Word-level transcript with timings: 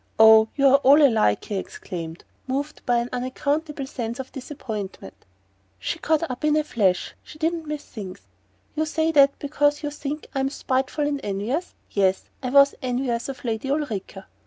"Oh, 0.17 0.47
you're 0.55 0.77
all 0.77 0.99
alike!" 0.99 1.45
he 1.45 1.57
exclaimed, 1.57 2.23
moved 2.47 2.83
by 2.87 2.97
an 2.97 3.09
unaccountable 3.13 3.85
sense 3.85 4.19
of 4.19 4.31
disappointment. 4.31 5.13
She 5.77 5.99
caught 5.99 6.21
him 6.23 6.27
up 6.31 6.43
in 6.43 6.55
a 6.57 6.63
flash 6.63 7.13
she 7.21 7.37
didn't 7.37 7.67
miss 7.67 7.85
things! 7.85 8.21
"You 8.73 8.87
say 8.87 9.11
that 9.11 9.37
because 9.37 9.83
you 9.83 9.91
think 9.91 10.25
I'm 10.33 10.49
spiteful 10.49 11.05
and 11.07 11.21
envious? 11.23 11.75
Yes 11.91 12.31
I 12.41 12.49
was 12.49 12.73
envious 12.81 13.29
of 13.29 13.45
Lady 13.45 13.67
Ulrica... 13.69 14.25